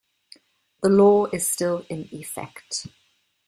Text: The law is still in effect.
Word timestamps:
The 0.81 0.89
law 0.89 1.27
is 1.27 1.47
still 1.47 1.85
in 1.87 2.09
effect. 2.11 2.87